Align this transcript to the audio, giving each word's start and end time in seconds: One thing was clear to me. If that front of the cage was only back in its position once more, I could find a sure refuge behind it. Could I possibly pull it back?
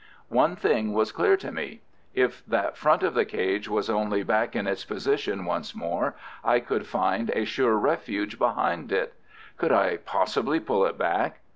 One 0.33 0.55
thing 0.55 0.93
was 0.93 1.11
clear 1.11 1.37
to 1.37 1.51
me. 1.51 1.81
If 2.15 2.43
that 2.47 2.75
front 2.75 3.03
of 3.03 3.13
the 3.13 3.23
cage 3.23 3.69
was 3.69 3.87
only 3.87 4.23
back 4.23 4.55
in 4.55 4.65
its 4.65 4.83
position 4.83 5.45
once 5.45 5.75
more, 5.75 6.15
I 6.43 6.59
could 6.59 6.87
find 6.87 7.29
a 7.35 7.45
sure 7.45 7.75
refuge 7.75 8.39
behind 8.39 8.91
it. 8.91 9.13
Could 9.57 9.71
I 9.71 9.97
possibly 9.97 10.59
pull 10.59 10.87
it 10.87 10.97
back? 10.97 11.41